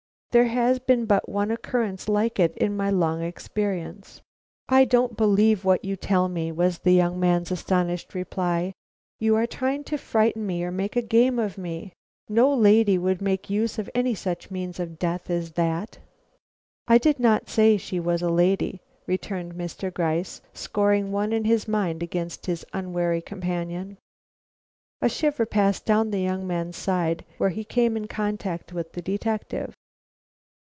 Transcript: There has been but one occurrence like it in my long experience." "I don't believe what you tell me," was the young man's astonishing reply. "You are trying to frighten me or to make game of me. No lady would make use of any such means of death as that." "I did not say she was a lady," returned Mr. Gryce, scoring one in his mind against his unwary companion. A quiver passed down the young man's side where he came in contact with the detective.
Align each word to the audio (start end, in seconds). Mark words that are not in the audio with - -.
There 0.31 0.47
has 0.47 0.79
been 0.79 1.07
but 1.07 1.27
one 1.27 1.51
occurrence 1.51 2.07
like 2.07 2.39
it 2.39 2.55
in 2.57 2.77
my 2.77 2.89
long 2.89 3.21
experience." 3.21 4.21
"I 4.69 4.85
don't 4.85 5.17
believe 5.17 5.65
what 5.65 5.83
you 5.83 5.97
tell 5.97 6.29
me," 6.29 6.53
was 6.53 6.79
the 6.79 6.93
young 6.93 7.19
man's 7.19 7.51
astonishing 7.51 8.11
reply. 8.13 8.71
"You 9.19 9.35
are 9.35 9.45
trying 9.45 9.83
to 9.83 9.97
frighten 9.97 10.45
me 10.47 10.63
or 10.63 10.69
to 10.69 10.77
make 10.77 11.09
game 11.09 11.37
of 11.37 11.57
me. 11.57 11.91
No 12.29 12.53
lady 12.53 12.97
would 12.97 13.21
make 13.21 13.49
use 13.49 13.77
of 13.77 13.89
any 13.93 14.15
such 14.15 14.49
means 14.49 14.79
of 14.79 14.97
death 14.97 15.29
as 15.29 15.51
that." 15.59 15.97
"I 16.87 16.97
did 16.97 17.19
not 17.19 17.49
say 17.49 17.75
she 17.75 17.99
was 17.99 18.21
a 18.21 18.29
lady," 18.29 18.79
returned 19.07 19.55
Mr. 19.55 19.93
Gryce, 19.93 20.41
scoring 20.53 21.11
one 21.11 21.33
in 21.33 21.43
his 21.43 21.67
mind 21.67 22.01
against 22.01 22.45
his 22.45 22.65
unwary 22.71 23.21
companion. 23.21 23.97
A 25.01 25.09
quiver 25.09 25.45
passed 25.45 25.83
down 25.85 26.11
the 26.11 26.21
young 26.21 26.47
man's 26.47 26.77
side 26.77 27.25
where 27.37 27.49
he 27.49 27.65
came 27.65 27.97
in 27.97 28.07
contact 28.07 28.71
with 28.71 28.93
the 28.93 29.01
detective. 29.01 29.75